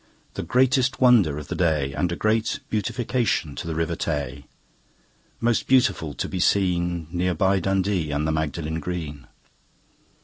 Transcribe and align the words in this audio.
The 0.33 0.41
greatest 0.41 0.99
wonder 0.99 1.37
of 1.37 1.47
the 1.47 1.53
day, 1.55 1.93
And 1.93 2.11
a 2.11 2.15
great 2.15 2.59
beautification 2.71 3.53
to 3.55 3.67
the 3.67 3.75
River 3.75 3.95
Tay, 3.95 4.47
Most 5.39 5.67
beautiful 5.67 6.15
to 6.15 6.27
be 6.27 6.39
seen, 6.39 7.05
Near 7.11 7.35
by 7.35 7.59
Dundee 7.59 8.09
and 8.09 8.25
the 8.27 8.31
Magdalen 8.31 8.79
Green. 8.79 9.27